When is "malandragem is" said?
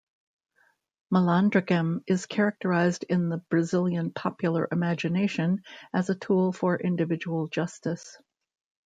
1.13-2.25